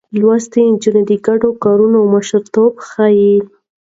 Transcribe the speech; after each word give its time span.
لوستې 0.19 0.61
نجونې 0.73 1.03
د 1.09 1.11
ګډو 1.27 1.49
کارونو 1.63 1.99
مشرتابه 2.13 2.79
ښيي. 2.87 3.35